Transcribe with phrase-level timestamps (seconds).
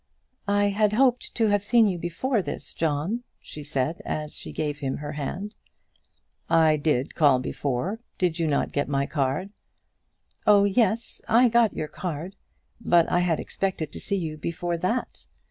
[0.47, 4.79] "I had hoped to have seen you before this, John," she said, as she gave
[4.79, 5.53] him her hand.
[6.49, 7.99] "I did call before.
[8.17, 9.51] Did you not get my card?"
[10.47, 12.35] "Oh, yes; I got your card.
[12.83, 15.27] But I had expected to see you before that.